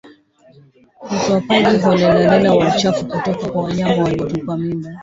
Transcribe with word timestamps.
Utupwaji 1.11 1.77
holela 1.77 2.53
wa 2.53 2.75
uchafu 2.75 3.05
kutoka 3.05 3.49
kwa 3.51 3.63
wanyama 3.63 4.03
waliotupa 4.03 4.57
mimba 4.57 4.89